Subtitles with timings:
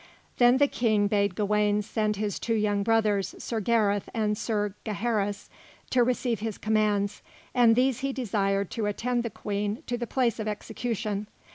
[0.39, 5.47] Then the King bade Gawain send his two young brothers, Sir Gareth and Sir Gaheris,
[5.91, 7.21] to receive his commands,
[7.53, 11.27] and these he desired to attend the Queen to the place of execution.